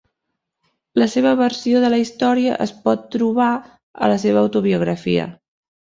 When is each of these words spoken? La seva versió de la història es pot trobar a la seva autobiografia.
La 1.01 1.07
seva 1.15 1.33
versió 1.41 1.83
de 1.83 1.91
la 1.95 1.99
història 2.03 2.57
es 2.67 2.73
pot 2.89 3.03
trobar 3.17 3.51
a 4.07 4.11
la 4.15 4.19
seva 4.25 4.43
autobiografia. 4.47 5.29